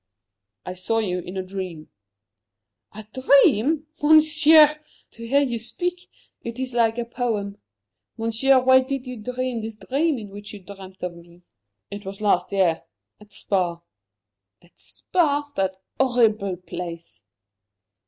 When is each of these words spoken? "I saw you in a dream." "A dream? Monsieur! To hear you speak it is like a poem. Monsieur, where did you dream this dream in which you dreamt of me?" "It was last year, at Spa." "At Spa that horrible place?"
"I 0.65 0.73
saw 0.73 0.97
you 0.97 1.19
in 1.19 1.37
a 1.37 1.43
dream." 1.43 1.89
"A 2.91 3.05
dream? 3.13 3.85
Monsieur! 4.01 4.79
To 5.11 5.27
hear 5.27 5.41
you 5.43 5.59
speak 5.59 6.09
it 6.41 6.57
is 6.57 6.73
like 6.73 6.97
a 6.97 7.05
poem. 7.05 7.59
Monsieur, 8.17 8.59
where 8.59 8.83
did 8.83 9.05
you 9.05 9.15
dream 9.15 9.61
this 9.61 9.75
dream 9.75 10.17
in 10.17 10.29
which 10.31 10.53
you 10.55 10.59
dreamt 10.63 11.03
of 11.03 11.13
me?" 11.15 11.43
"It 11.91 12.03
was 12.03 12.19
last 12.19 12.51
year, 12.51 12.81
at 13.19 13.31
Spa." 13.31 13.79
"At 14.63 14.75
Spa 14.79 15.51
that 15.55 15.77
horrible 15.99 16.57
place?" 16.57 17.21